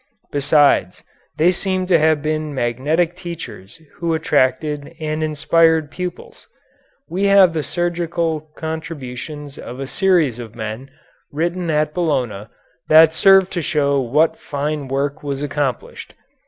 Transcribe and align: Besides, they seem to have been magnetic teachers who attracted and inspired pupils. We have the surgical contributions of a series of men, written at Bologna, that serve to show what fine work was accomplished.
Besides, 0.31 1.03
they 1.37 1.51
seem 1.51 1.85
to 1.85 1.99
have 1.99 2.23
been 2.23 2.55
magnetic 2.55 3.15
teachers 3.15 3.79
who 3.97 4.15
attracted 4.15 4.95
and 4.99 5.21
inspired 5.21 5.91
pupils. 5.91 6.47
We 7.07 7.25
have 7.25 7.53
the 7.53 7.61
surgical 7.61 8.49
contributions 8.55 9.59
of 9.59 9.79
a 9.79 9.85
series 9.85 10.39
of 10.39 10.55
men, 10.55 10.89
written 11.31 11.69
at 11.69 11.93
Bologna, 11.93 12.47
that 12.89 13.13
serve 13.13 13.51
to 13.51 13.61
show 13.61 14.01
what 14.01 14.39
fine 14.39 14.87
work 14.87 15.21
was 15.21 15.43
accomplished. 15.43 16.15